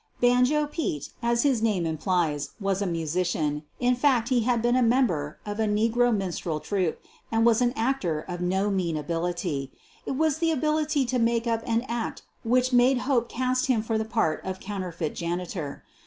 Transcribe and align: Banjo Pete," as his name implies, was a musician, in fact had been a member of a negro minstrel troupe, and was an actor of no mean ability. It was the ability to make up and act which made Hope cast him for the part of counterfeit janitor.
Banjo 0.19 0.65
Pete," 0.65 1.11
as 1.21 1.43
his 1.43 1.61
name 1.61 1.85
implies, 1.85 2.53
was 2.59 2.81
a 2.81 2.87
musician, 2.87 3.61
in 3.79 3.95
fact 3.95 4.29
had 4.29 4.59
been 4.59 4.75
a 4.75 4.81
member 4.81 5.37
of 5.45 5.59
a 5.59 5.67
negro 5.67 6.11
minstrel 6.11 6.59
troupe, 6.59 6.99
and 7.31 7.45
was 7.45 7.61
an 7.61 7.71
actor 7.75 8.19
of 8.27 8.41
no 8.41 8.71
mean 8.71 8.97
ability. 8.97 9.71
It 10.07 10.13
was 10.17 10.39
the 10.39 10.49
ability 10.51 11.05
to 11.05 11.19
make 11.19 11.45
up 11.45 11.61
and 11.67 11.87
act 11.87 12.23
which 12.43 12.73
made 12.73 12.97
Hope 13.05 13.29
cast 13.29 13.67
him 13.67 13.83
for 13.83 13.99
the 13.99 14.03
part 14.03 14.43
of 14.43 14.59
counterfeit 14.59 15.13
janitor. 15.13 15.83